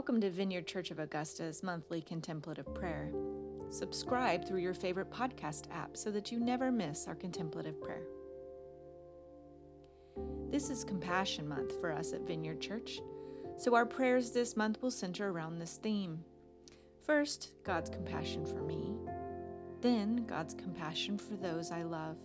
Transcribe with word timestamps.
Welcome 0.00 0.22
to 0.22 0.30
Vineyard 0.30 0.66
Church 0.66 0.90
of 0.90 0.98
Augusta's 0.98 1.62
monthly 1.62 2.00
contemplative 2.00 2.74
prayer. 2.74 3.12
Subscribe 3.68 4.48
through 4.48 4.60
your 4.60 4.72
favorite 4.72 5.10
podcast 5.10 5.64
app 5.70 5.94
so 5.94 6.10
that 6.10 6.32
you 6.32 6.40
never 6.40 6.72
miss 6.72 7.06
our 7.06 7.14
contemplative 7.14 7.78
prayer. 7.82 8.04
This 10.48 10.70
is 10.70 10.84
Compassion 10.84 11.46
Month 11.46 11.78
for 11.82 11.92
us 11.92 12.14
at 12.14 12.22
Vineyard 12.26 12.62
Church, 12.62 13.02
so 13.58 13.74
our 13.74 13.84
prayers 13.84 14.30
this 14.30 14.56
month 14.56 14.80
will 14.80 14.90
center 14.90 15.28
around 15.28 15.58
this 15.58 15.76
theme. 15.76 16.24
First, 17.04 17.50
God's 17.62 17.90
compassion 17.90 18.46
for 18.46 18.62
me, 18.62 18.94
then, 19.82 20.24
God's 20.26 20.54
compassion 20.54 21.18
for 21.18 21.36
those 21.36 21.70
I 21.70 21.82
love. 21.82 22.16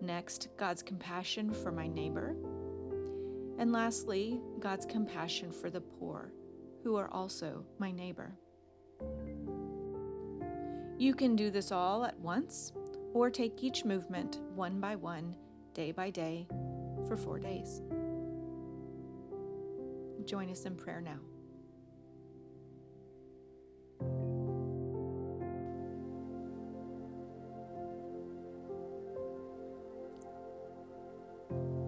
Next, 0.00 0.48
God's 0.56 0.82
compassion 0.82 1.52
for 1.52 1.70
my 1.70 1.86
neighbor 1.86 2.34
and 3.58 3.72
lastly, 3.72 4.40
God's 4.60 4.86
compassion 4.86 5.52
for 5.52 5.70
the 5.70 5.80
poor, 5.80 6.32
who 6.82 6.96
are 6.96 7.10
also 7.10 7.64
my 7.78 7.90
neighbor. 7.90 8.36
You 10.98 11.14
can 11.14 11.36
do 11.36 11.50
this 11.50 11.72
all 11.72 12.04
at 12.04 12.18
once, 12.18 12.72
or 13.12 13.30
take 13.30 13.62
each 13.62 13.84
movement 13.84 14.40
one 14.54 14.80
by 14.80 14.96
one, 14.96 15.34
day 15.72 15.92
by 15.92 16.10
day, 16.10 16.46
for 17.08 17.16
four 17.16 17.38
days. 17.38 17.82
Join 20.24 20.50
us 20.50 20.64
in 20.64 20.76
prayer 20.76 21.00
now. 21.00 21.18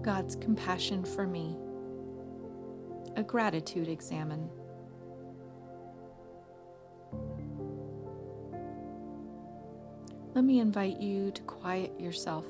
God's 0.07 0.37
compassion 0.37 1.03
for 1.05 1.27
me. 1.27 1.57
A 3.17 3.25
gratitude 3.25 3.89
examine. 3.89 4.49
Let 10.33 10.45
me 10.45 10.61
invite 10.61 11.01
you 11.01 11.33
to 11.33 11.43
quiet 11.43 11.99
yourself. 11.99 12.45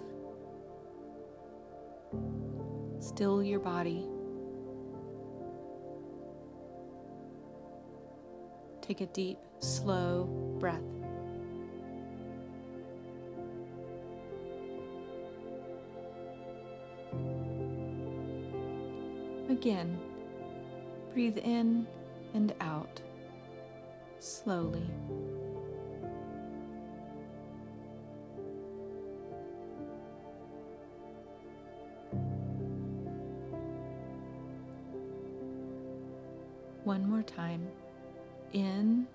Still 2.98 3.42
your 3.42 3.60
body. 3.60 4.06
Take 8.82 9.00
a 9.00 9.06
deep, 9.06 9.38
slow 9.60 10.24
breath. 10.60 10.95
Again, 19.66 19.98
breathe 21.12 21.38
in 21.38 21.88
and 22.34 22.54
out 22.60 23.02
slowly. 24.20 24.86
One 36.84 37.10
more 37.10 37.24
time. 37.24 37.66
In 38.52 39.08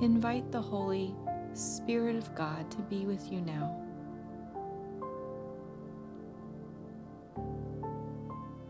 Invite 0.00 0.50
the 0.50 0.62
Holy 0.62 1.14
Spirit 1.52 2.16
of 2.16 2.34
God 2.34 2.70
to 2.70 2.78
be 2.78 3.04
with 3.04 3.30
you 3.30 3.42
now. 3.42 3.76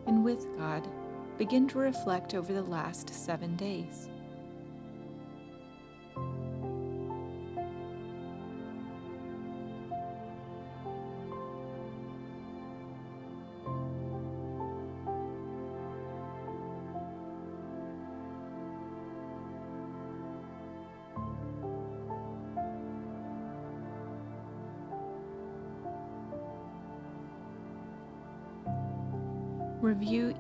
And 0.09 0.25
with 0.25 0.45
God, 0.59 0.89
begin 1.39 1.69
to 1.69 1.79
reflect 1.79 2.35
over 2.35 2.53
the 2.53 2.65
last 2.65 3.15
seven 3.15 3.55
days. 3.55 4.10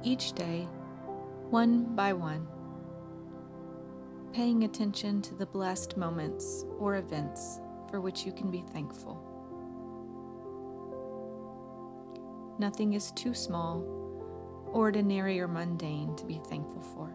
Each 0.02 0.32
day, 0.32 0.68
one 1.50 1.94
by 1.94 2.12
one, 2.12 2.46
paying 4.32 4.64
attention 4.64 5.20
to 5.22 5.34
the 5.34 5.46
blessed 5.46 5.96
moments 5.96 6.64
or 6.78 6.96
events 6.96 7.60
for 7.90 8.00
which 8.00 8.24
you 8.24 8.32
can 8.32 8.50
be 8.50 8.64
thankful. 8.72 9.26
Nothing 12.58 12.92
is 12.92 13.10
too 13.12 13.34
small, 13.34 13.84
ordinary, 14.72 15.40
or 15.40 15.48
mundane 15.48 16.14
to 16.16 16.24
be 16.24 16.40
thankful 16.48 16.82
for. 16.82 17.12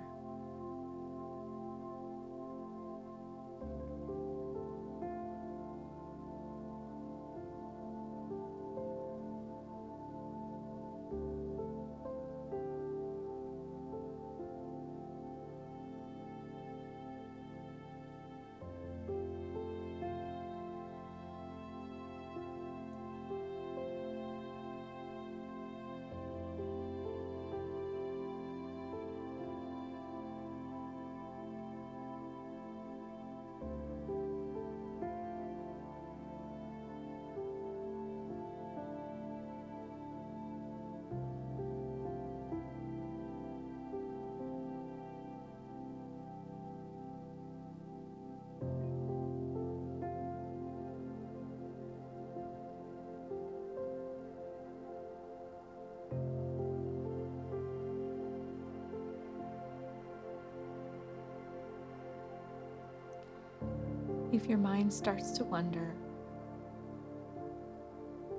If 64.35 64.49
your 64.49 64.57
mind 64.57 64.91
starts 64.91 65.31
to 65.37 65.45
wander, 65.45 65.95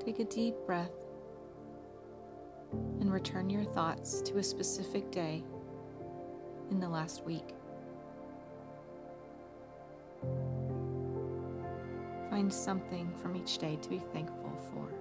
take 0.05 0.19
a 0.19 0.25
deep 0.25 0.55
breath 0.67 0.93
and 3.01 3.11
return 3.11 3.49
your 3.49 3.65
thoughts 3.65 4.21
to 4.21 4.37
a 4.37 4.43
specific 4.43 5.11
day 5.11 5.43
in 6.71 6.81
the 6.81 6.89
last 6.89 7.25
week. 7.25 7.55
Find 12.29 12.53
something 12.53 13.11
from 13.17 13.35
each 13.35 13.57
day 13.57 13.79
to 13.81 13.89
be 13.89 14.03
thankful 14.13 14.53
for. 14.71 14.96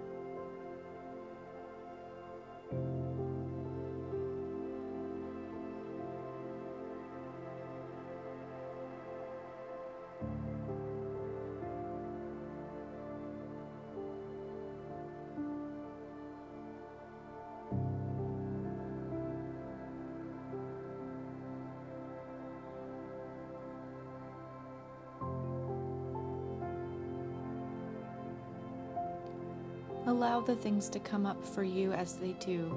The 30.45 30.55
things 30.55 30.89
to 30.89 30.99
come 30.99 31.25
up 31.25 31.43
for 31.43 31.63
you 31.63 31.91
as 31.93 32.15
they 32.15 32.33
do. 32.33 32.69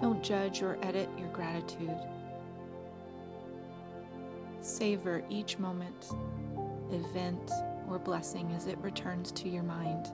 Don't 0.00 0.22
judge 0.22 0.62
or 0.62 0.78
edit 0.82 1.08
your 1.16 1.28
gratitude. 1.28 1.98
Savor 4.60 5.22
each 5.28 5.58
moment, 5.58 6.10
event, 6.90 7.50
or 7.88 7.98
blessing 7.98 8.52
as 8.56 8.66
it 8.66 8.78
returns 8.78 9.30
to 9.32 9.48
your 9.48 9.62
mind. 9.62 10.12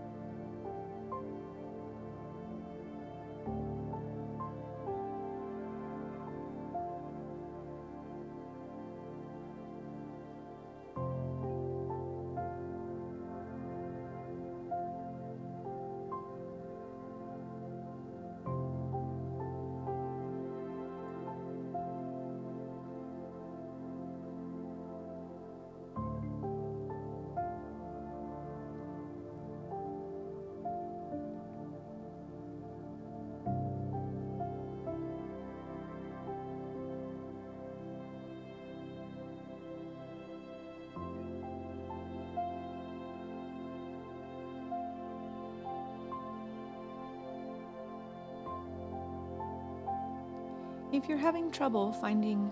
If 50.92 51.08
you're 51.08 51.18
having 51.18 51.52
trouble 51.52 51.92
finding 51.92 52.50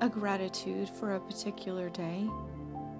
a 0.00 0.08
gratitude 0.08 0.88
for 0.88 1.14
a 1.14 1.20
particular 1.20 1.88
day, 1.88 2.28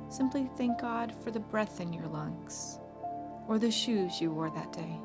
simply 0.08 0.48
thank 0.56 0.80
God 0.80 1.12
for 1.24 1.32
the 1.32 1.40
breath 1.40 1.80
in 1.80 1.92
your 1.92 2.06
lungs 2.06 2.78
or 3.48 3.58
the 3.58 3.72
shoes 3.72 4.20
you 4.20 4.30
wore 4.30 4.50
that 4.50 4.72
day. 4.72 4.96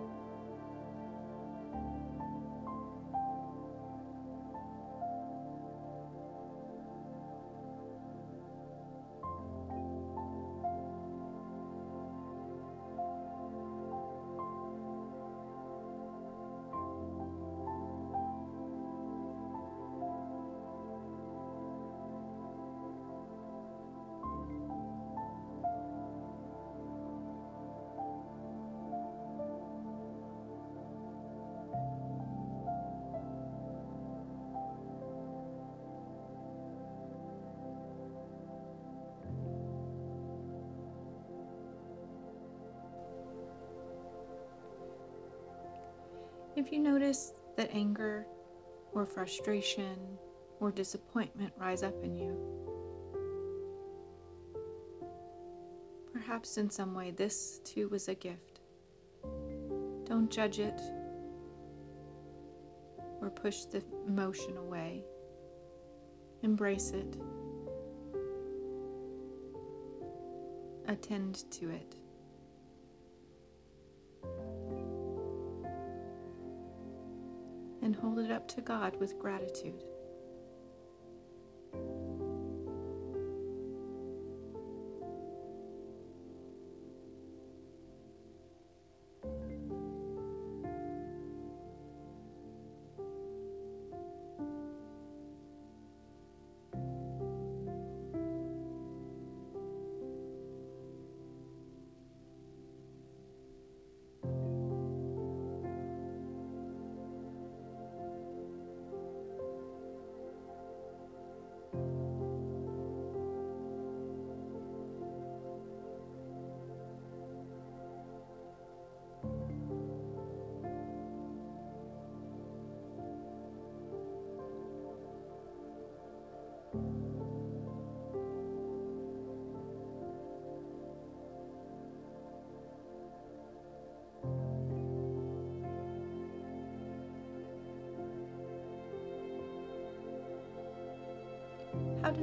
If 46.58 46.72
you 46.72 46.80
notice 46.80 47.34
that 47.56 47.70
anger 47.72 48.26
or 48.92 49.06
frustration 49.06 49.96
or 50.60 50.72
disappointment 50.72 51.54
rise 51.56 51.84
up 51.84 52.04
in 52.04 52.16
you, 52.16 52.36
perhaps 56.12 56.58
in 56.58 56.72
some 56.72 56.96
way 56.96 57.12
this 57.12 57.60
too 57.64 57.90
was 57.90 58.08
a 58.08 58.16
gift. 58.16 58.62
Don't 60.06 60.32
judge 60.32 60.58
it 60.58 60.82
or 63.22 63.30
push 63.30 63.66
the 63.66 63.84
emotion 64.08 64.58
away. 64.58 65.04
Embrace 66.42 66.90
it. 66.90 67.18
Attend 70.88 71.52
to 71.52 71.70
it. 71.70 71.98
Hold 78.02 78.20
it 78.20 78.32
up 78.32 78.48
to 78.50 78.62
God 78.62 79.00
with 79.00 79.20
gratitude. 79.20 79.84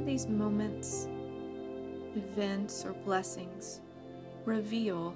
These 0.05 0.27
moments, 0.27 1.07
events, 2.15 2.85
or 2.85 2.93
blessings 2.93 3.81
reveal 4.45 5.15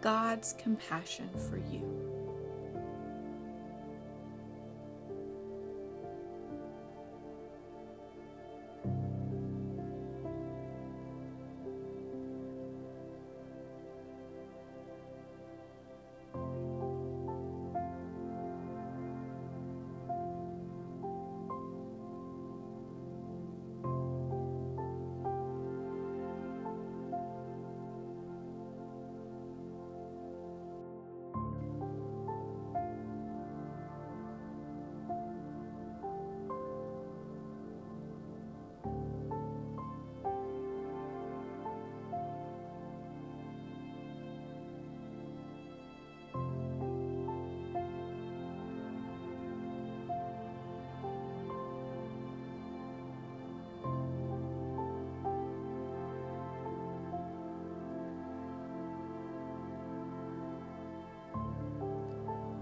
God's 0.00 0.54
compassion 0.58 1.28
for 1.50 1.56
you? 1.56 1.97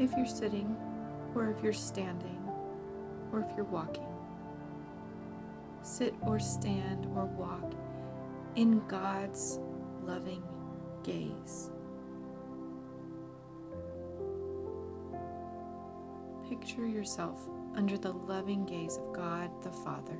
If 0.06 0.16
you're 0.16 0.24
sitting, 0.24 0.76
or 1.34 1.50
if 1.50 1.64
you're 1.64 1.72
standing, 1.72 2.38
or 3.32 3.40
if 3.40 3.46
you're 3.56 3.64
walking, 3.64 4.06
sit 5.82 6.14
or 6.22 6.38
stand 6.38 7.06
or 7.16 7.24
walk 7.24 7.74
in 8.54 8.86
God's 8.86 9.58
loving 10.04 10.44
gaze. 11.02 11.72
Picture 16.48 16.86
yourself 16.86 17.40
under 17.74 17.98
the 17.98 18.12
loving 18.12 18.64
gaze 18.64 18.98
of 18.98 19.12
God 19.12 19.50
the 19.64 19.72
Father. 19.72 20.16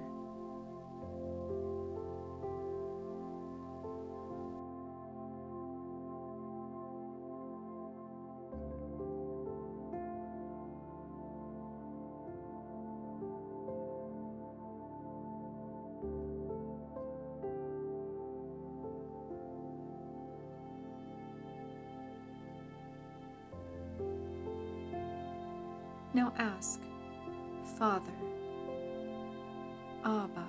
Abba, 30.07 30.47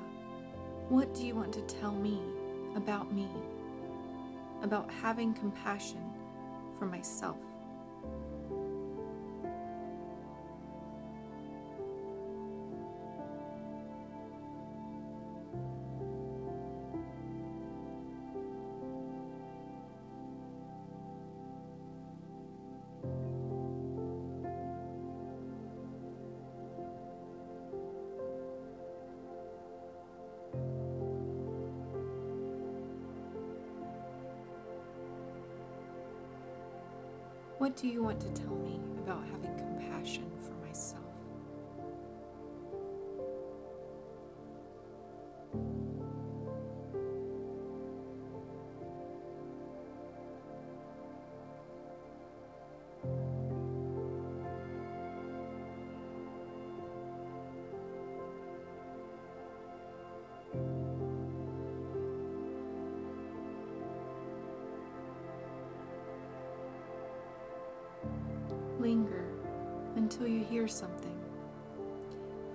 what 0.88 1.16
do 1.16 1.26
you 1.26 1.34
want 1.34 1.52
to 1.52 1.62
tell 1.64 1.92
me 1.92 2.22
about 2.76 3.12
me, 3.12 3.28
about 4.62 4.88
having 5.02 5.34
compassion 5.34 6.14
for 6.78 6.86
myself? 6.86 7.38
What 37.78 37.84
do 37.84 37.90
you 37.90 38.02
want 38.02 38.20
to 38.22 38.42
tell 38.42 38.56
me 38.56 38.80
about 39.04 39.24
having 39.32 39.56
compassion 39.56 40.26
for 40.42 40.57
until 70.10 70.26
you 70.26 70.42
hear 70.46 70.70
something. 70.70 71.20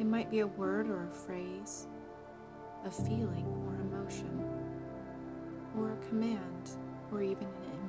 It 0.00 0.06
might 0.06 0.30
be 0.30 0.40
a 0.40 0.46
word 0.46 0.88
or 0.88 1.04
a 1.04 1.10
phrase, 1.10 1.86
a 2.82 2.90
feeling 2.90 3.44
or 3.66 3.74
emotion, 3.74 4.42
or 5.76 5.92
a 5.92 6.08
command, 6.08 6.70
or 7.10 7.20
even 7.20 7.44
an 7.44 7.64
invitation. 7.74 7.81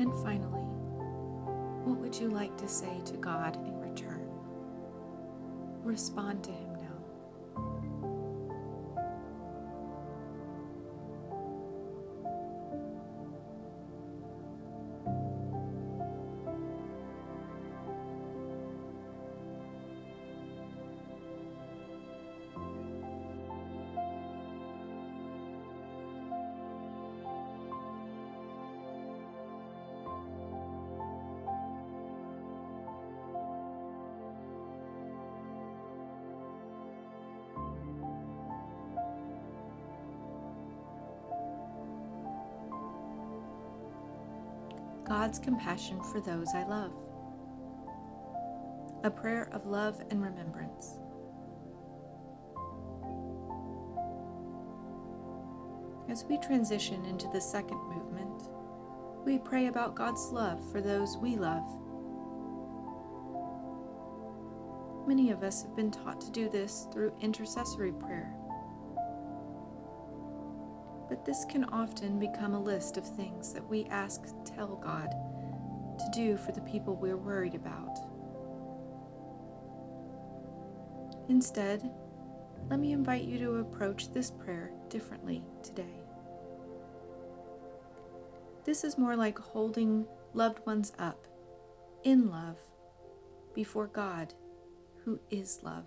And 0.00 0.14
finally, 0.22 0.64
what 1.84 1.98
would 1.98 2.18
you 2.18 2.30
like 2.30 2.56
to 2.56 2.66
say 2.66 3.02
to 3.04 3.18
God 3.18 3.56
in 3.66 3.78
return? 3.78 4.26
Respond 5.84 6.42
to 6.44 6.50
Him 6.50 6.69
God's 45.30 45.38
compassion 45.38 46.02
for 46.02 46.20
those 46.20 46.48
I 46.56 46.64
love. 46.64 46.92
A 49.04 49.10
prayer 49.12 49.48
of 49.52 49.64
love 49.64 50.02
and 50.10 50.20
remembrance. 50.20 50.98
As 56.10 56.24
we 56.24 56.36
transition 56.38 57.04
into 57.04 57.28
the 57.28 57.40
second 57.40 57.78
movement, 57.94 58.48
we 59.24 59.38
pray 59.38 59.68
about 59.68 59.94
God's 59.94 60.32
love 60.32 60.68
for 60.72 60.80
those 60.80 61.16
we 61.16 61.36
love. 61.36 61.62
Many 65.06 65.30
of 65.30 65.44
us 65.44 65.62
have 65.62 65.76
been 65.76 65.92
taught 65.92 66.20
to 66.22 66.32
do 66.32 66.48
this 66.48 66.88
through 66.92 67.12
intercessory 67.20 67.92
prayer. 67.92 68.34
This 71.24 71.44
can 71.44 71.64
often 71.64 72.18
become 72.18 72.54
a 72.54 72.62
list 72.62 72.96
of 72.96 73.06
things 73.06 73.52
that 73.52 73.68
we 73.68 73.84
ask 73.86 74.22
tell 74.44 74.76
God 74.76 75.10
to 75.98 76.10
do 76.14 76.36
for 76.36 76.52
the 76.52 76.62
people 76.62 76.96
we're 76.96 77.16
worried 77.16 77.54
about. 77.54 77.98
Instead, 81.28 81.90
let 82.68 82.80
me 82.80 82.92
invite 82.92 83.24
you 83.24 83.38
to 83.38 83.56
approach 83.56 84.10
this 84.12 84.30
prayer 84.30 84.72
differently 84.88 85.44
today. 85.62 86.02
This 88.64 88.84
is 88.84 88.98
more 88.98 89.16
like 89.16 89.38
holding 89.38 90.06
loved 90.34 90.64
ones 90.66 90.92
up 90.98 91.26
in 92.02 92.30
love 92.30 92.56
before 93.54 93.86
God, 93.86 94.34
who 95.04 95.20
is 95.30 95.60
love. 95.62 95.84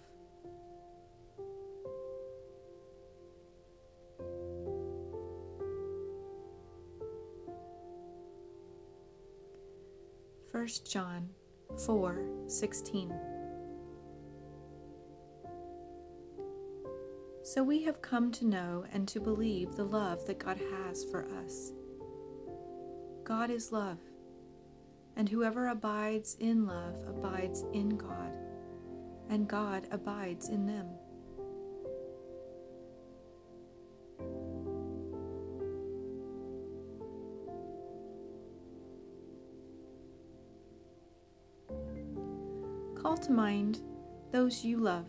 First 10.64 10.90
John 10.90 11.28
4 11.86 12.26
16. 12.48 13.14
So 17.44 17.62
we 17.62 17.84
have 17.84 18.02
come 18.02 18.32
to 18.32 18.46
know 18.46 18.86
and 18.94 19.06
to 19.10 19.20
believe 19.20 19.76
the 19.76 19.84
love 19.84 20.26
that 20.26 20.40
God 20.40 20.58
has 20.72 21.04
for 21.12 21.28
us. 21.44 21.74
God 23.26 23.50
is 23.50 23.74
love, 23.74 23.98
and 25.18 25.28
whoever 25.28 25.68
abides 25.68 26.38
in 26.40 26.66
love 26.66 26.96
abides 27.10 27.66
in 27.74 27.98
God, 27.98 28.32
and 29.30 29.50
God 29.50 29.86
abides 29.92 30.48
in 30.48 30.66
them. 30.66 30.88
To 43.24 43.32
mind 43.32 43.82
those 44.32 44.66
you 44.66 44.78
love, 44.78 45.06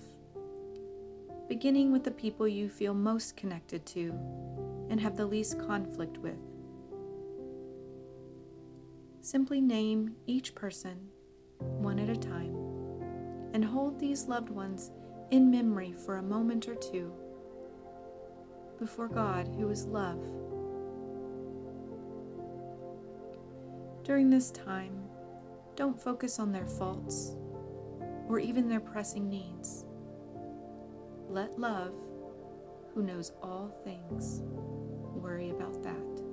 beginning 1.49 1.91
with 1.91 2.05
the 2.05 2.11
people 2.13 2.47
you 2.47 2.69
feel 2.69 2.95
most 2.95 3.37
connected 3.37 3.85
to 3.87 4.11
and 4.89 5.01
have 5.01 5.17
the 5.17 5.27
least 5.27 5.59
conflict 5.59 6.19
with. 6.19 6.39
Simply 9.21 9.61
name 9.61 10.15
each 10.27 10.55
person, 10.55 11.09
one 11.59 11.99
at 11.99 12.09
a 12.09 12.17
time, 12.17 12.55
and 13.53 13.65
hold 13.65 13.99
these 13.99 14.29
loved 14.29 14.51
ones 14.51 14.93
in 15.33 15.51
memory 15.51 15.93
for 16.05 16.19
a 16.19 16.23
moment 16.23 16.69
or 16.69 16.77
two 16.77 17.13
before 18.79 19.09
God, 19.09 19.49
who 19.59 19.71
is 19.71 19.87
love. 19.87 20.23
During 24.05 24.31
this 24.31 24.53
time, 24.53 25.03
don't 25.75 26.01
focus 26.01 26.39
on 26.39 26.53
their 26.53 26.67
faults 26.67 27.37
or 28.29 28.39
even 28.39 28.69
their 28.69 28.81
pressing 28.81 29.29
needs. 29.29 29.85
Let 31.29 31.59
love, 31.59 31.95
who 32.95 33.03
knows 33.03 33.33
all 33.43 33.69
things, 33.85 34.43
worry 35.15 35.51
about 35.51 35.83
that. 35.83 36.25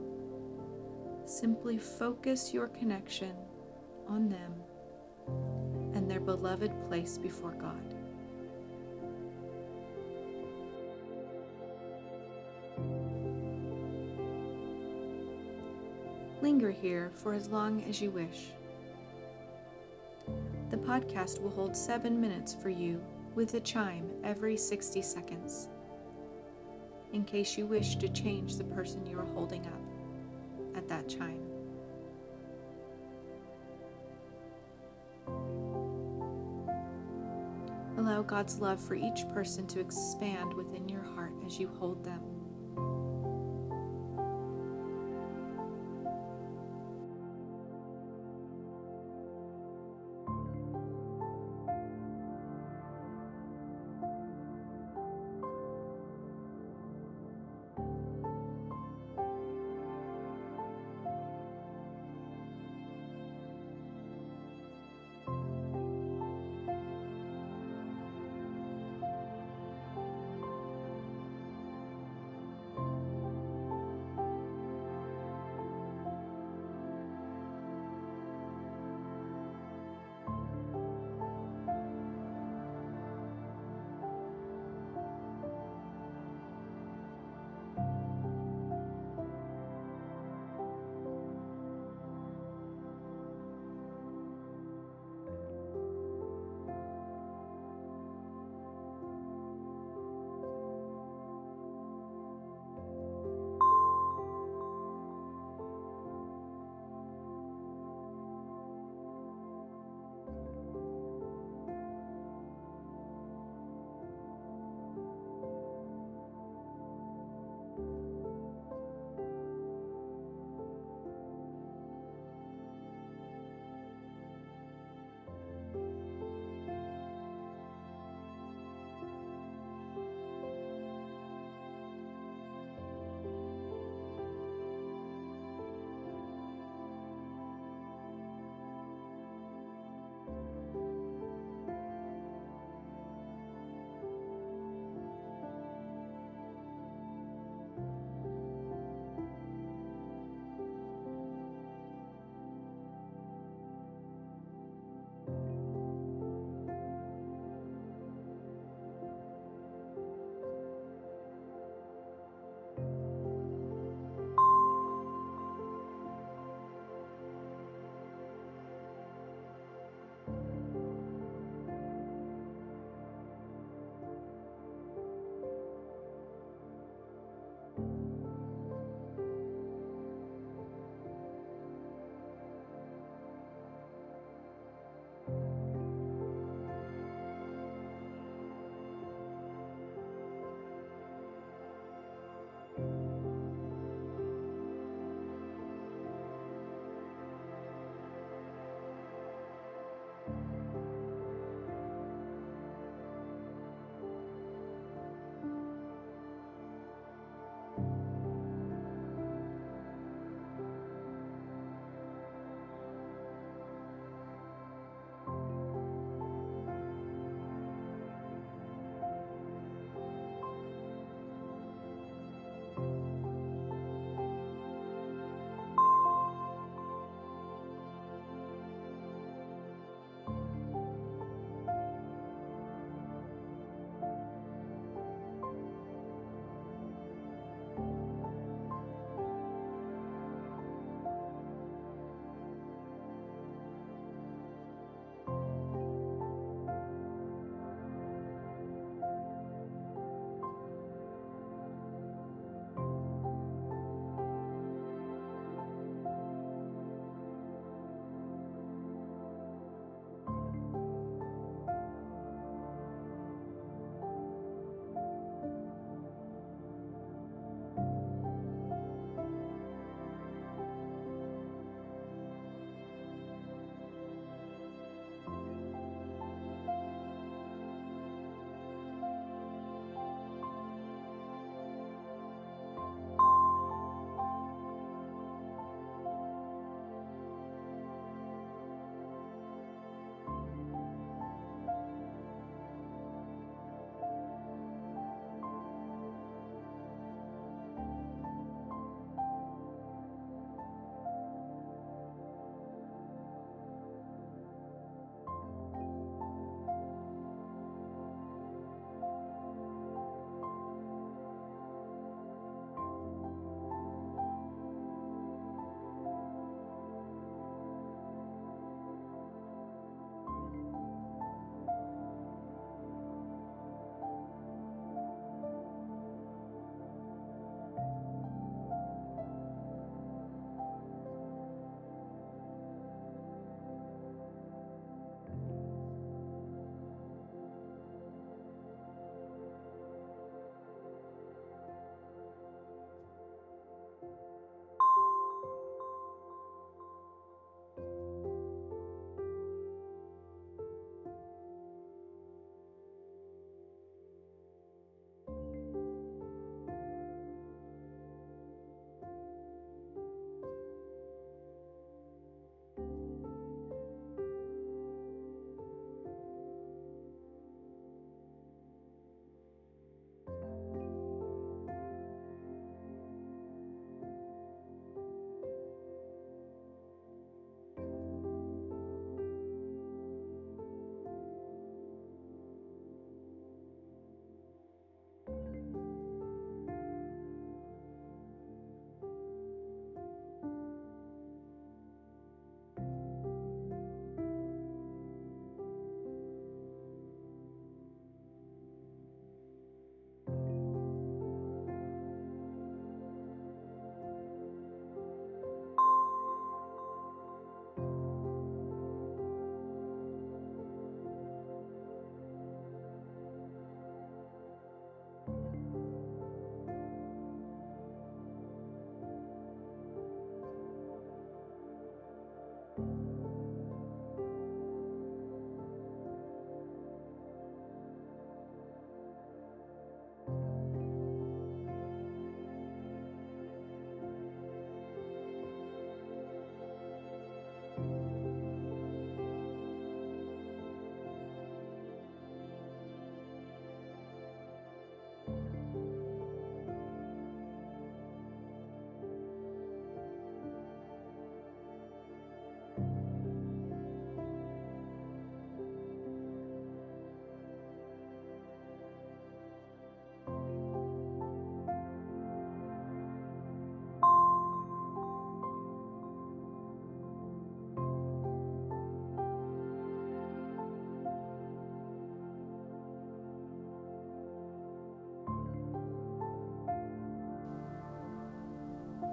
Simply 1.25 1.77
focus 1.77 2.53
your 2.53 2.67
connection 2.67 3.35
on 4.07 4.29
them 4.29 4.53
and 5.93 6.09
their 6.09 6.19
beloved 6.19 6.71
place 6.87 7.17
before 7.17 7.53
God. 7.53 7.95
Linger 16.41 16.71
here 16.71 17.11
for 17.15 17.33
as 17.33 17.49
long 17.49 17.83
as 17.87 18.01
you 18.01 18.09
wish. 18.09 18.51
The 20.71 20.77
podcast 20.77 21.41
will 21.41 21.51
hold 21.51 21.75
seven 21.75 22.21
minutes 22.21 22.55
for 22.55 22.69
you 22.69 23.03
with 23.35 23.55
a 23.55 23.59
chime 23.59 24.09
every 24.23 24.55
60 24.55 25.01
seconds, 25.01 25.67
in 27.11 27.25
case 27.25 27.57
you 27.57 27.65
wish 27.65 27.97
to 27.97 28.07
change 28.07 28.55
the 28.55 28.63
person 28.63 29.05
you 29.05 29.19
are 29.19 29.25
holding 29.25 29.65
up 29.67 30.77
at 30.77 30.87
that 30.87 31.09
chime. 31.09 31.43
Allow 37.97 38.21
God's 38.21 38.59
love 38.59 38.81
for 38.81 38.95
each 38.95 39.27
person 39.33 39.67
to 39.67 39.81
expand 39.81 40.53
within 40.53 40.87
your 40.87 41.03
heart 41.03 41.33
as 41.45 41.59
you 41.59 41.67
hold 41.79 42.01
them. 42.05 42.40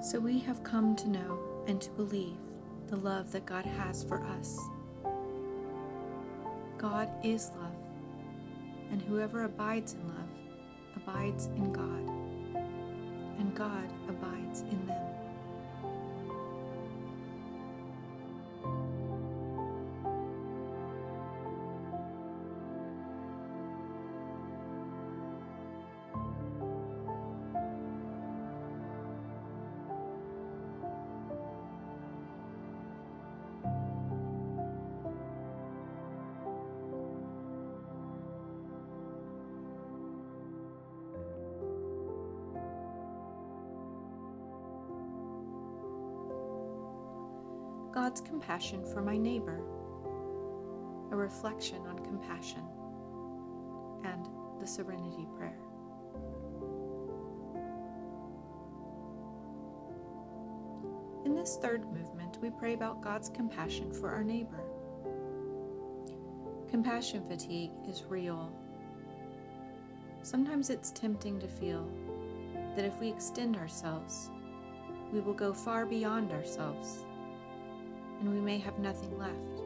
So 0.09 0.19
we 0.19 0.39
have 0.39 0.65
come 0.65 0.97
to 0.97 1.11
know 1.11 1.39
and 1.67 1.83
to 1.83 1.91
believe 1.91 2.39
the 2.87 2.97
love 2.97 3.31
that 3.33 3.45
God 3.45 3.67
has 3.67 4.05
for 4.05 4.23
us. 4.25 4.59
God 6.79 7.11
is 7.23 7.51
love, 7.61 7.77
and 8.91 9.03
whoever 9.03 9.43
abides 9.43 9.93
in 9.93 10.09
love 10.09 10.31
abides 10.97 11.49
in 11.57 11.71
God, 11.75 12.09
and 13.39 13.55
God 13.55 13.93
God's 48.19 48.31
compassion 48.31 48.85
for 48.85 49.01
my 49.01 49.17
neighbor, 49.17 49.61
a 51.13 51.17
reflection 51.17 51.87
on 51.87 52.01
compassion, 52.01 52.65
and 54.05 54.29
the 54.61 54.67
Serenity 54.67 55.29
Prayer. 55.37 55.61
In 61.25 61.37
this 61.37 61.59
third 61.63 61.85
movement, 61.93 62.39
we 62.43 62.51
pray 62.51 62.75
about 62.75 63.01
God's 63.01 63.29
compassion 63.29 63.93
for 63.93 64.11
our 64.11 64.25
neighbor. 64.25 64.65
Compassion 66.69 67.25
fatigue 67.25 67.71
is 67.89 68.03
real. 68.09 68.51
Sometimes 70.23 70.71
it's 70.71 70.91
tempting 70.91 71.39
to 71.39 71.47
feel 71.47 71.89
that 72.75 72.85
if 72.85 72.99
we 72.99 73.11
extend 73.11 73.57
ourselves, 73.57 74.31
we 75.13 75.21
will 75.21 75.35
go 75.35 75.53
far 75.53 75.87
beyond 75.87 76.33
ourselves 76.33 77.05
and 78.21 78.31
we 78.31 78.41
may 78.41 78.59
have 78.59 78.79
nothing 78.79 79.17
left, 79.19 79.63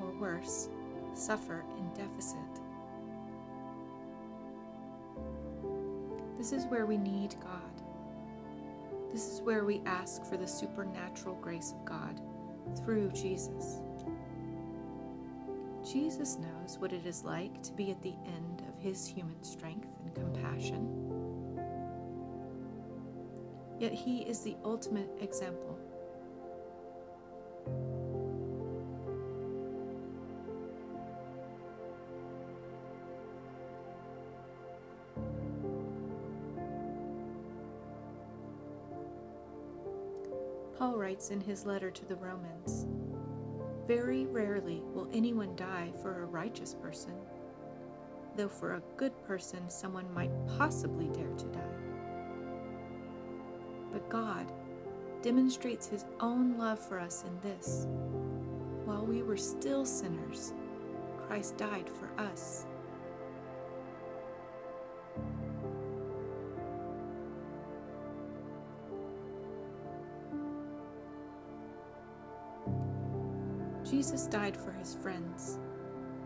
or 0.00 0.10
worse, 0.18 0.68
suffer 1.14 1.64
in 1.76 1.88
deficit. 1.94 2.38
This 6.38 6.52
is 6.52 6.64
where 6.66 6.86
we 6.86 6.96
need 6.96 7.34
God. 7.42 7.60
This 9.12 9.26
is 9.26 9.40
where 9.40 9.64
we 9.64 9.82
ask 9.86 10.24
for 10.24 10.36
the 10.36 10.46
supernatural 10.46 11.34
grace 11.36 11.72
of 11.72 11.84
God 11.84 12.20
through 12.84 13.10
Jesus. 13.10 13.80
Jesus 15.84 16.38
knows 16.38 16.78
what 16.78 16.92
it 16.92 17.04
is 17.04 17.24
like 17.24 17.62
to 17.62 17.72
be 17.72 17.90
at 17.90 18.00
the 18.02 18.14
end 18.26 18.62
of 18.68 18.78
his 18.78 19.06
human 19.06 19.42
strength 19.42 19.88
and 20.04 20.14
compassion. 20.14 20.88
Yet 23.78 23.92
he 23.92 24.20
is 24.22 24.40
the 24.40 24.56
ultimate 24.64 25.10
example 25.20 25.78
writes 41.20 41.30
in 41.30 41.40
his 41.42 41.66
letter 41.66 41.90
to 41.90 42.04
the 42.06 42.16
Romans 42.16 42.86
Very 43.86 44.24
rarely 44.24 44.80
will 44.94 45.06
anyone 45.12 45.54
die 45.54 45.92
for 46.00 46.22
a 46.22 46.26
righteous 46.26 46.72
person, 46.74 47.12
though 48.36 48.48
for 48.48 48.74
a 48.74 48.82
good 48.96 49.12
person 49.26 49.68
someone 49.68 50.12
might 50.14 50.30
possibly 50.56 51.08
dare 51.08 51.36
to 51.36 51.44
die. 51.46 51.60
But 53.92 54.08
God 54.08 54.50
demonstrates 55.20 55.86
his 55.86 56.06
own 56.20 56.56
love 56.56 56.78
for 56.78 56.98
us 56.98 57.24
in 57.24 57.38
this 57.40 57.86
while 58.86 59.04
we 59.04 59.22
were 59.22 59.36
still 59.36 59.84
sinners, 59.84 60.54
Christ 61.26 61.58
died 61.58 61.90
for 61.90 62.08
us. 62.18 62.64
Jesus 74.00 74.26
died 74.28 74.56
for 74.56 74.72
his 74.72 74.94
friends, 74.94 75.58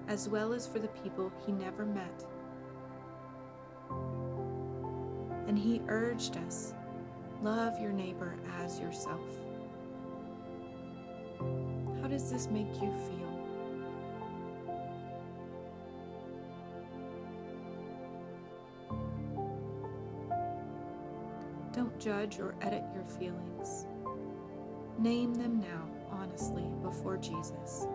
as 0.07 0.29
well 0.29 0.53
as 0.53 0.65
for 0.65 0.79
the 0.79 0.87
people 0.87 1.33
he 1.45 1.51
never 1.51 1.85
met. 1.85 2.25
And 5.49 5.59
he 5.59 5.83
urged 5.89 6.37
us 6.37 6.73
love 7.43 7.81
your 7.81 7.91
neighbor 7.91 8.37
as 8.61 8.79
yourself. 8.79 9.29
How 12.01 12.07
does 12.07 12.31
this 12.31 12.47
make 12.47 12.73
you 12.75 12.93
feel? 13.09 13.25
Don't 21.73 21.99
judge 21.99 22.39
or 22.39 22.55
edit 22.63 22.85
your 22.95 23.05
feelings. 23.19 23.87
Name 24.97 25.35
them 25.35 25.59
now 25.61 25.89
honestly 26.25 26.65
before 26.83 27.17
Jesus. 27.17 27.87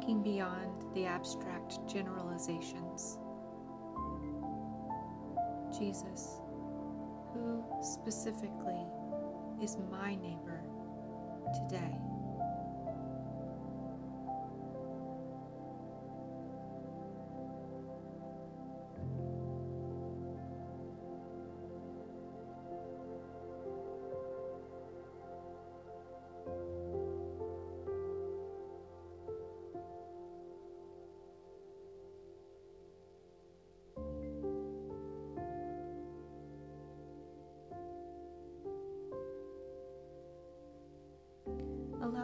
Thinking 0.00 0.22
beyond 0.22 0.82
the 0.94 1.04
abstract 1.04 1.86
generalizations. 1.86 3.18
Jesus, 5.78 6.40
who 7.34 7.62
specifically 7.82 8.86
is 9.62 9.76
my 9.90 10.14
neighbor 10.14 10.62
today? 11.52 11.98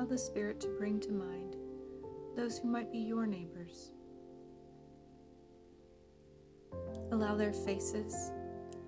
The 0.09 0.19
Spirit 0.19 0.61
to 0.61 0.69
bring 0.79 1.01
to 1.01 1.13
mind 1.13 1.57
those 2.37 2.59
who 2.59 2.69
might 2.69 2.93
be 2.93 2.99
your 2.99 3.27
neighbors. 3.27 3.91
Allow 7.11 7.35
their 7.35 7.53
faces 7.53 8.31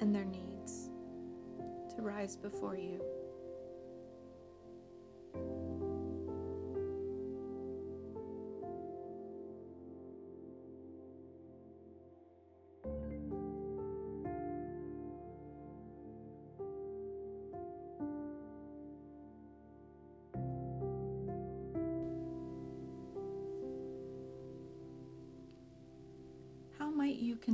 and 0.00 0.14
their 0.14 0.24
needs 0.24 0.90
to 1.96 2.02
rise 2.02 2.37
before 2.37 2.76
you. 2.76 3.02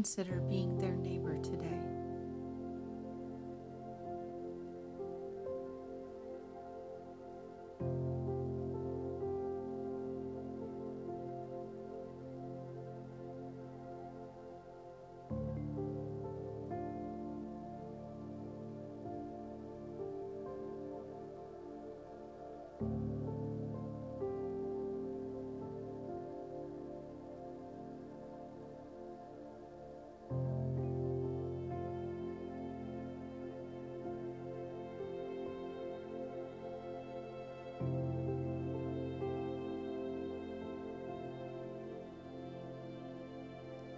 Consider 0.05 0.39
being 0.51 0.77
their 0.77 0.95
neighbor 0.97 1.35
today? 1.43 1.81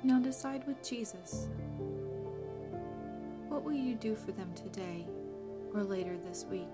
Now 0.06 0.20
decide 0.20 0.64
with 0.68 0.80
Jesus. 0.88 1.48
What 3.48 3.64
will 3.64 3.72
you 3.72 3.96
do 3.96 4.14
for 4.14 4.30
them 4.30 4.52
today 4.54 5.04
or 5.74 5.82
later 5.82 6.16
this 6.24 6.46
week? 6.48 6.70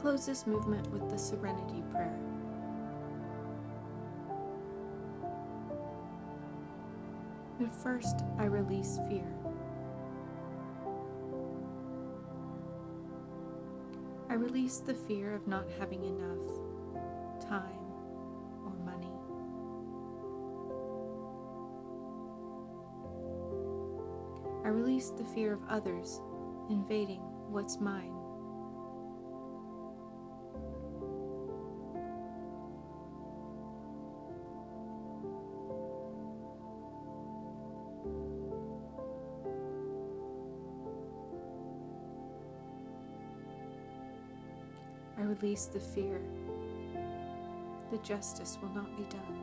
Close 0.00 0.26
this 0.26 0.46
movement 0.46 0.88
with 0.92 1.08
the 1.10 1.18
Serenity 1.18 1.82
Prayer. 1.90 2.18
But 7.58 7.72
first, 7.82 8.20
I 8.38 8.44
release 8.44 9.00
fear. 9.08 9.26
I 14.30 14.34
release 14.34 14.78
the 14.78 14.94
fear 14.94 15.34
of 15.34 15.48
not 15.48 15.64
having 15.80 16.04
enough 16.04 16.46
time 17.48 17.80
or 18.64 18.72
money. 18.84 19.10
I 24.64 24.68
release 24.68 25.10
the 25.10 25.24
fear 25.24 25.52
of 25.52 25.62
others 25.68 26.20
invading 26.70 27.22
what's 27.48 27.80
mine. 27.80 28.17
Release 45.40 45.66
the 45.66 45.80
fear 45.80 46.20
that 47.90 48.02
justice 48.02 48.58
will 48.60 48.70
not 48.70 48.96
be 48.96 49.04
done. 49.04 49.38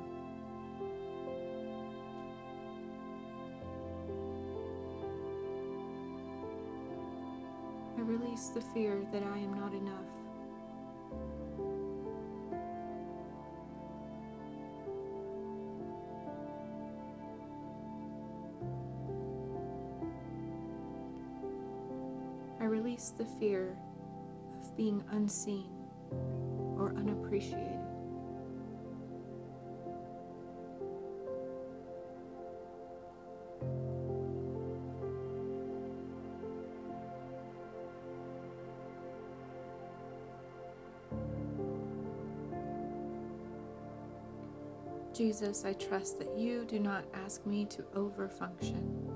I 7.97 8.01
release 8.01 8.49
the 8.49 8.61
fear 8.61 9.01
that 9.13 9.23
I 9.23 9.37
am 9.37 9.53
not 9.53 9.73
enough. 9.73 10.01
I 22.59 22.65
release 22.65 23.13
the 23.17 23.25
fear 23.39 23.77
of 24.59 24.75
being 24.75 25.03
unseen 25.11 25.74
or 26.77 26.93
unappreciated. 26.97 27.79
Jesus, 45.15 45.63
I 45.63 45.71
trust 45.71 46.19
that 46.19 46.37
you 46.37 46.65
do 46.65 46.77
not 46.77 47.05
ask 47.13 47.45
me 47.45 47.63
to 47.65 47.83
overfunction. 47.95 49.14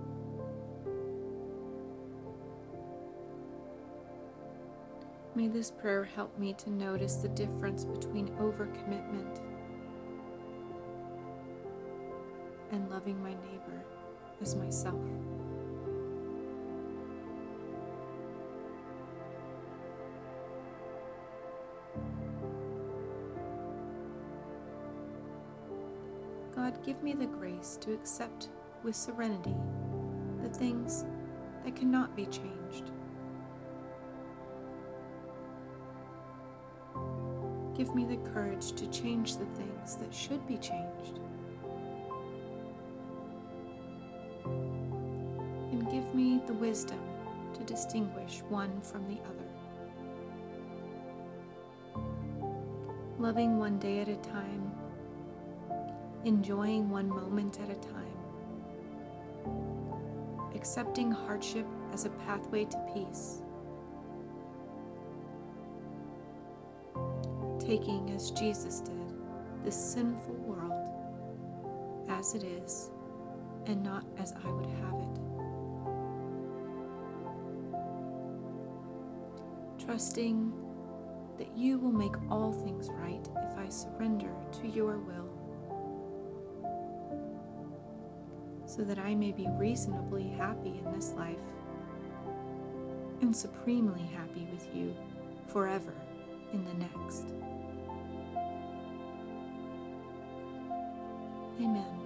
May 5.39 5.47
this 5.47 5.71
prayer 5.71 6.04
help 6.04 6.38
me 6.38 6.52
to 6.56 6.69
notice 6.69 7.15
the 7.15 7.30
difference 7.30 7.86
between 7.86 8.28
overcommitment 8.39 9.39
and 12.73 12.89
loving 12.89 13.23
my 13.23 13.30
neighbor 13.30 13.86
as 14.41 14.58
myself. 14.58 14.99
God, 26.54 26.86
give 26.86 27.02
me 27.02 27.13
the 27.13 27.28
grace 27.28 27.78
to 27.80 27.93
accept 27.93 28.49
with 28.84 28.93
serenity 28.93 29.56
the 30.43 30.49
things 30.49 31.06
that 31.63 31.78
cannot 31.78 32.13
be 32.13 32.25
changed. 32.25 32.91
Give 37.79 37.95
me 37.95 38.03
the 38.03 38.17
courage 38.31 38.73
to 38.73 38.87
change 38.87 39.37
the 39.37 39.45
things 39.45 39.95
that 39.95 40.13
should 40.13 40.45
be 40.45 40.57
changed. 40.57 41.21
And 44.43 45.89
give 45.89 46.13
me 46.13 46.41
the 46.45 46.55
wisdom 46.55 46.99
to 47.53 47.63
distinguish 47.63 48.41
one 48.49 48.81
from 48.81 49.07
the 49.07 49.21
other. 49.21 49.47
Loving 53.17 53.57
one 53.57 53.79
day 53.79 54.01
at 54.01 54.09
a 54.09 54.17
time, 54.17 54.73
enjoying 56.25 56.89
one 56.89 57.07
moment 57.07 57.61
at 57.61 57.69
a 57.69 57.75
time, 57.75 58.19
accepting 60.53 61.13
hardship 61.13 61.65
as 61.93 62.03
a 62.03 62.09
pathway 62.09 62.65
to 62.65 62.77
peace. 62.93 63.41
Taking, 67.69 68.10
as 68.15 68.32
Jesus 68.32 68.79
did, 68.79 69.13
this 69.63 69.75
sinful 69.75 70.34
world 70.38 70.89
as 72.10 72.34
it 72.34 72.43
is 72.43 72.89
and 73.67 73.84
not 73.84 74.03
as 74.17 74.34
I 74.43 74.49
would 74.49 74.65
have 74.65 74.95
it. 79.77 79.86
Trusting 79.86 80.51
that 81.38 81.55
you 81.55 81.77
will 81.77 81.91
make 81.91 82.15
all 82.32 82.53
things 82.53 82.89
right 82.89 83.29
if 83.36 83.55
I 83.60 83.69
surrender 83.69 84.32
to 84.62 84.67
your 84.67 84.98
will. 84.98 85.29
so 88.65 88.83
that 88.83 88.98
I 88.98 89.13
may 89.13 89.31
be 89.31 89.48
reasonably 89.58 90.29
happy 90.29 90.81
in 90.83 90.91
this 90.93 91.12
life 91.13 91.37
and 93.21 93.35
supremely 93.35 94.10
happy 94.15 94.48
with 94.52 94.67
you 94.75 94.96
forever 95.48 95.93
in 96.54 96.65
the 96.65 96.73
next. 96.75 97.25
Amen. 101.60 101.99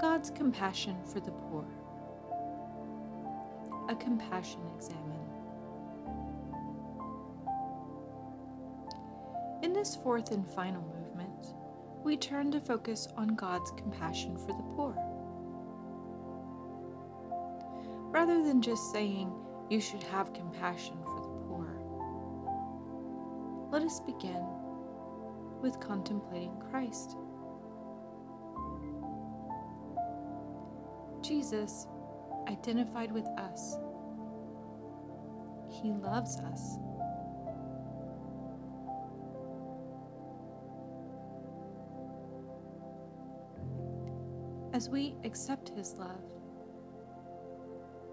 God's 0.00 0.30
compassion 0.30 0.96
for 1.04 1.20
the 1.20 1.30
poor. 1.30 1.64
A 3.88 3.96
compassion 3.96 4.60
examen. 4.76 5.20
In 9.62 9.72
this 9.72 9.96
fourth 9.96 10.30
and 10.30 10.48
final 10.48 10.82
movement, 10.82 11.54
we 12.02 12.16
turn 12.16 12.50
to 12.52 12.60
focus 12.60 13.08
on 13.16 13.28
God's 13.28 13.70
compassion 13.72 14.36
for 14.36 14.52
the 14.52 14.74
poor. 14.74 15.09
Rather 18.20 18.44
than 18.44 18.60
just 18.60 18.92
saying, 18.92 19.32
you 19.70 19.80
should 19.80 20.02
have 20.02 20.34
compassion 20.34 20.98
for 21.04 21.22
the 21.22 21.42
poor, 21.48 21.80
let 23.72 23.82
us 23.82 24.00
begin 24.00 24.44
with 25.62 25.80
contemplating 25.80 26.54
Christ. 26.70 27.16
Jesus 31.22 31.86
identified 32.46 33.10
with 33.10 33.24
us. 33.38 33.78
He 35.70 35.90
loves 35.90 36.36
us. 36.40 36.76
As 44.74 44.90
we 44.90 45.16
accept 45.24 45.70
His 45.70 45.94
love, 45.94 46.20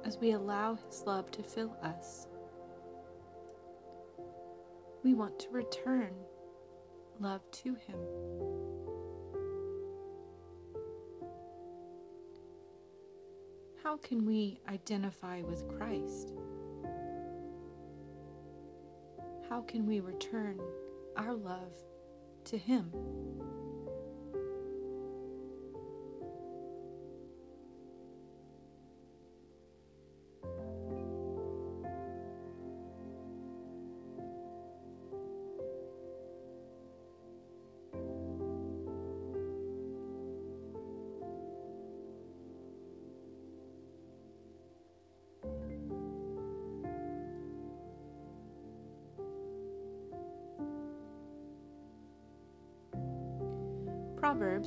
as 0.07 0.17
we 0.19 0.31
allow 0.31 0.75
His 0.87 1.03
love 1.05 1.29
to 1.31 1.43
fill 1.43 1.75
us, 1.83 2.27
we 5.03 5.13
want 5.13 5.37
to 5.39 5.49
return 5.49 6.13
love 7.19 7.41
to 7.51 7.75
Him. 7.75 7.99
How 13.83 13.97
can 13.97 14.25
we 14.25 14.61
identify 14.69 15.41
with 15.41 15.67
Christ? 15.67 16.31
How 19.49 19.61
can 19.61 19.85
we 19.85 19.99
return 19.99 20.59
our 21.17 21.33
love 21.33 21.73
to 22.45 22.57
Him? 22.57 22.91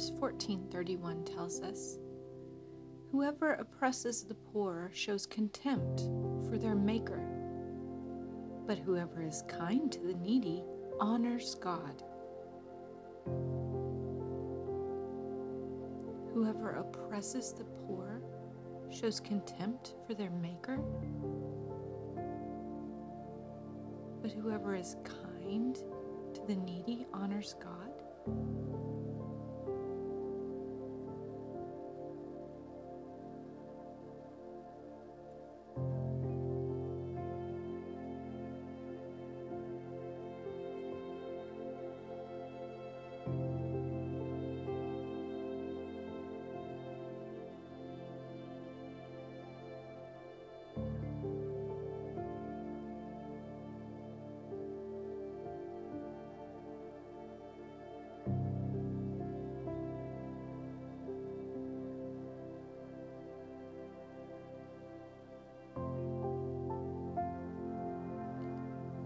Proverbs 0.00 0.18
14:31 0.18 1.26
tells 1.26 1.60
us, 1.60 1.98
Whoever 3.10 3.52
oppresses 3.52 4.24
the 4.24 4.34
poor 4.34 4.90
shows 4.94 5.26
contempt 5.26 6.08
for 6.48 6.56
their 6.56 6.74
maker, 6.74 7.20
but 8.66 8.78
whoever 8.78 9.22
is 9.22 9.42
kind 9.46 9.92
to 9.92 10.00
the 10.00 10.14
needy 10.14 10.64
honors 11.00 11.54
God. 11.56 12.02
Whoever 16.32 16.76
oppresses 16.76 17.52
the 17.52 17.64
poor 17.64 18.22
shows 18.90 19.20
contempt 19.20 19.96
for 20.06 20.14
their 20.14 20.30
maker, 20.30 20.78
but 24.22 24.32
whoever 24.32 24.74
is 24.74 24.96
kind 25.04 25.74
to 25.74 26.40
the 26.46 26.56
needy 26.56 27.06
honors 27.12 27.54
God. 27.60 28.89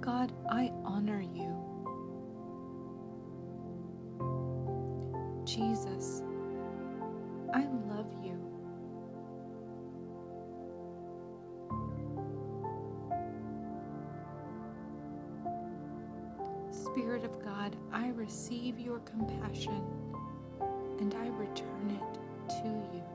God, 0.04 0.32
I 0.50 0.70
honor 0.84 1.22
you. 1.22 1.56
Jesus, 5.46 6.22
I 7.54 7.64
love 7.88 8.12
you. 8.22 8.38
Spirit 16.70 17.24
of 17.24 17.42
God, 17.42 17.74
I 17.90 18.08
receive 18.08 18.78
your 18.78 18.98
compassion 18.98 19.82
and 21.00 21.14
I 21.14 21.28
return 21.28 21.98
it 21.98 22.50
to 22.62 22.68
you. 22.94 23.13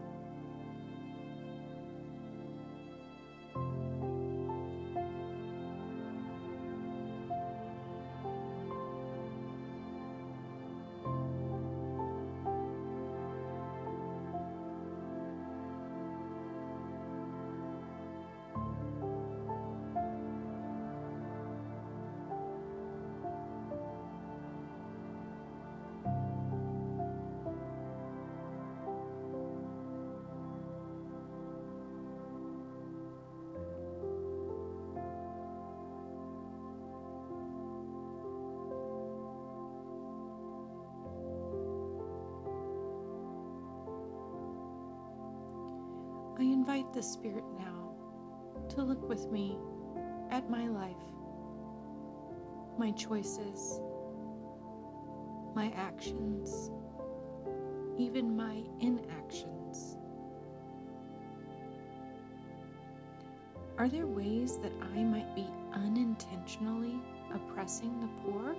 Invite 46.90 46.94
the 46.94 47.04
Spirit 47.04 47.44
now 47.58 47.94
to 48.70 48.82
look 48.82 49.08
with 49.08 49.30
me 49.32 49.58
at 50.32 50.50
my 50.50 50.68
life 50.68 50.96
my 52.78 52.92
choices, 52.92 53.82
my 55.54 55.70
actions, 55.76 56.72
even 57.98 58.38
my 58.38 58.64
inactions? 58.80 59.98
Are 63.78 63.90
there 63.90 64.08
ways 64.08 64.58
that 64.60 64.72
I 64.96 65.04
might 65.04 65.36
be 65.36 65.46
unintentionally 65.74 67.02
oppressing 67.34 68.00
the 68.00 68.08
poor? 68.22 68.56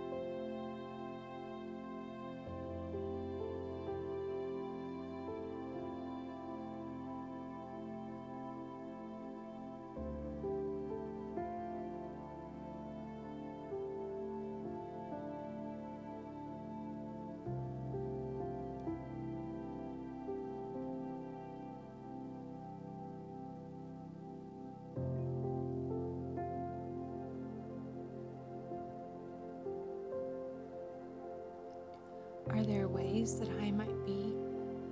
Ways 32.92 33.38
that 33.38 33.48
I 33.60 33.70
might 33.70 34.04
be 34.06 34.34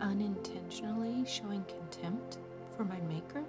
unintentionally 0.01 1.25
showing 1.27 1.65
contempt 1.65 2.39
for 2.77 2.85
my 2.85 3.01
Maker? 3.03 3.45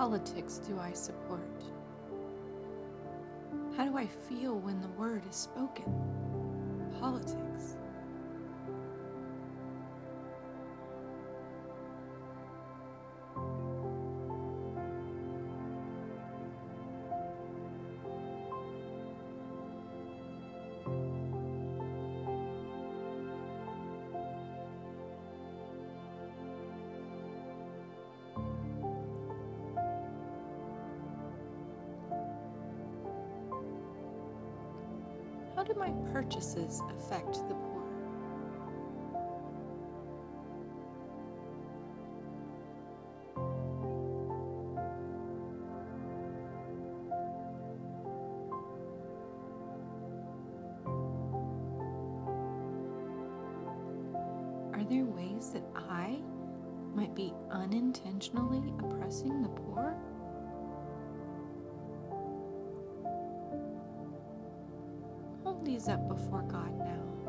Politics 0.00 0.62
do 0.66 0.80
I 0.80 0.94
support? 0.94 1.62
How 3.76 3.84
do 3.84 3.98
I 3.98 4.06
feel 4.06 4.58
when 4.58 4.80
the 4.80 4.88
word 4.88 5.22
is 5.28 5.36
spoken? 5.36 5.84
Politics. 6.98 7.76
Purchases 36.12 36.82
affect 36.96 37.34
the 37.48 37.54
poor? 37.54 37.70
Are 54.72 54.84
there 54.84 55.04
ways 55.04 55.50
that 55.52 55.62
I 55.76 56.18
might 56.94 57.14
be 57.14 57.32
unintentionally 57.50 58.72
oppressing 58.80 59.42
the 59.42 59.48
poor? 59.48 59.96
Up 65.88 66.08
before 66.08 66.42
God 66.42 66.78
now. 66.78 67.19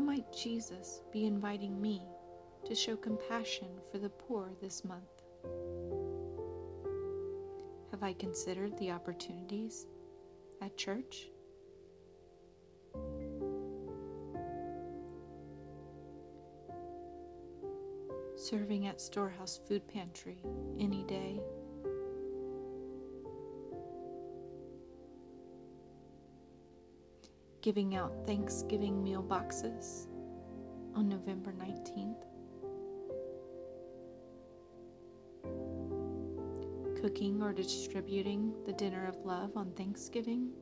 Might 0.00 0.32
Jesus 0.32 1.02
be 1.12 1.26
inviting 1.26 1.80
me 1.80 2.02
to 2.64 2.74
show 2.74 2.96
compassion 2.96 3.68
for 3.90 3.98
the 3.98 4.08
poor 4.08 4.52
this 4.60 4.84
month? 4.84 5.04
Have 7.90 8.02
I 8.02 8.12
considered 8.14 8.76
the 8.78 8.90
opportunities 8.90 9.86
at 10.62 10.76
church? 10.76 11.28
Serving 18.36 18.86
at 18.86 19.00
Storehouse 19.00 19.60
Food 19.68 19.86
Pantry 19.86 20.38
any 20.78 21.04
day. 21.04 21.40
Giving 27.62 27.94
out 27.94 28.24
Thanksgiving 28.24 29.02
meal 29.02 29.20
boxes 29.20 30.08
on 30.94 31.10
November 31.10 31.52
19th. 31.52 32.24
Cooking 37.02 37.42
or 37.42 37.52
distributing 37.52 38.54
the 38.64 38.72
dinner 38.72 39.06
of 39.06 39.16
love 39.26 39.58
on 39.58 39.72
Thanksgiving. 39.72 40.52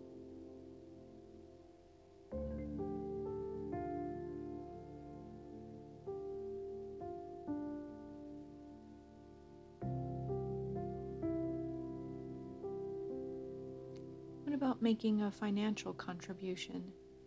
Making 14.89 15.21
a 15.21 15.31
financial 15.31 15.93
contribution 15.93 16.83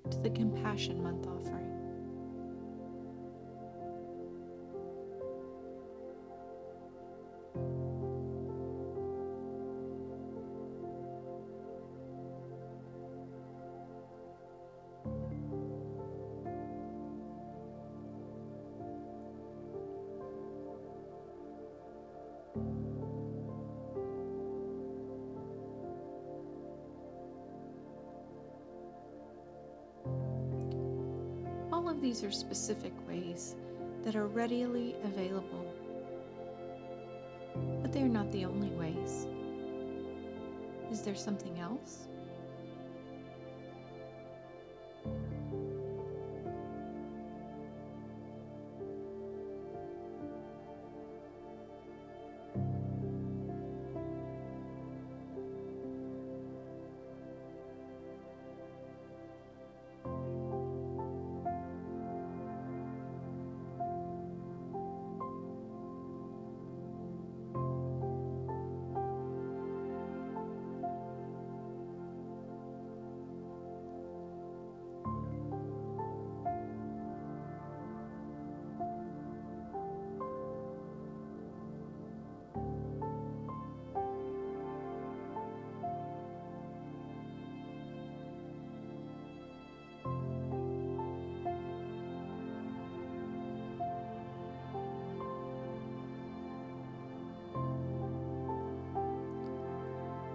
to 0.10 0.18
the 0.22 0.32
Compassion 0.32 1.04
Month 1.04 1.28
offering? 1.28 1.81
Are 32.24 32.32
specific 32.32 32.94
ways 33.08 33.56
that 34.04 34.16
are 34.16 34.28
readily 34.28 34.96
available. 35.04 35.74
But 37.82 37.92
they 37.92 38.02
are 38.02 38.10
not 38.10 38.32
the 38.32 38.46
only 38.46 38.70
ways. 38.70 39.28
Is 40.92 41.02
there 41.02 41.16
something 41.16 41.60
else? 41.60 42.08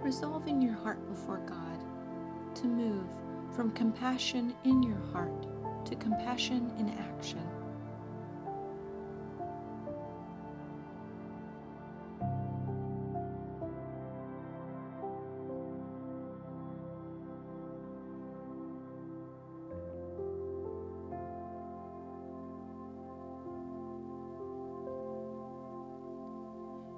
Resolve 0.07 0.47
in 0.47 0.61
your 0.61 0.73
heart 0.73 1.05
before 1.09 1.39
God 1.39 2.55
to 2.55 2.65
move 2.65 3.09
from 3.53 3.71
compassion 3.71 4.55
in 4.63 4.81
your 4.81 5.01
heart 5.11 5.45
to 5.85 5.97
compassion 5.97 6.71
in 6.79 6.87
action. 6.91 7.45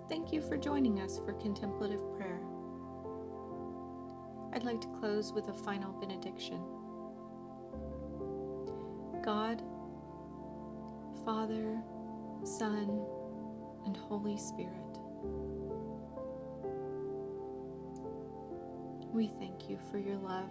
Thank 0.09 0.31
you 0.31 0.41
for 0.43 0.57
joining 0.57 0.99
us 0.99 1.17
for 1.25 1.33
contemplative 1.33 2.01
prayer. 2.15 2.28
I'd 4.59 4.65
like 4.65 4.81
to 4.81 4.87
close 4.99 5.31
with 5.31 5.47
a 5.47 5.53
final 5.53 5.93
benediction. 5.93 6.61
God, 9.23 9.63
Father, 11.23 11.81
Son, 12.43 13.01
and 13.85 13.95
Holy 13.95 14.37
Spirit, 14.37 14.99
we 19.13 19.27
thank 19.39 19.69
you 19.69 19.79
for 19.89 19.97
your 19.97 20.17
love. 20.17 20.49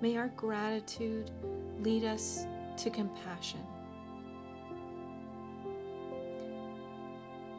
May 0.00 0.16
our 0.16 0.32
gratitude 0.34 1.30
lead 1.78 2.02
us 2.02 2.46
to 2.78 2.90
compassion. 2.90 3.64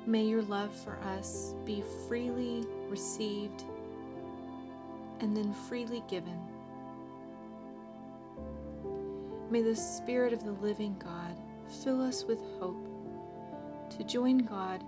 May 0.05 0.25
your 0.25 0.41
love 0.41 0.75
for 0.75 0.99
us 1.15 1.55
be 1.63 1.81
freely 2.09 2.65
received 2.89 3.63
and 5.23 5.35
then 5.35 5.53
freely 5.53 6.03
given. 6.09 6.37
May 9.49 9.61
the 9.61 9.75
Spirit 9.75 10.33
of 10.33 10.43
the 10.43 10.51
living 10.51 10.97
God 10.99 11.39
fill 11.81 12.01
us 12.01 12.25
with 12.25 12.39
hope 12.59 12.85
to 13.97 14.03
join 14.03 14.39
God 14.39 14.83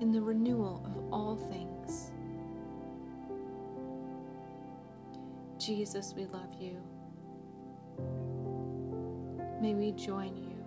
in 0.00 0.10
the 0.10 0.22
renewal 0.22 0.82
of 0.86 1.12
all 1.12 1.36
things. 1.36 2.12
Jesus, 5.58 6.14
we 6.16 6.24
love 6.24 6.54
you. 6.58 6.80
May 9.60 9.74
we 9.74 9.92
join 9.92 10.34
you 10.34 10.64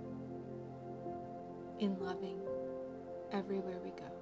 in 1.80 2.00
loving 2.00 2.40
everywhere 3.32 3.80
we 3.84 3.90
go. 3.92 4.17